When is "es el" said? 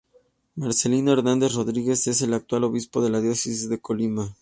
2.07-2.33